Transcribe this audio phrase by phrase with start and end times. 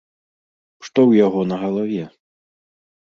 [0.87, 2.03] Што ў яго на галаве?